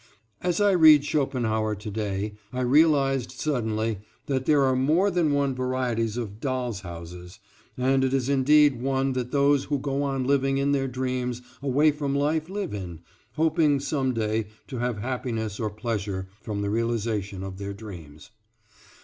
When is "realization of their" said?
16.71-17.71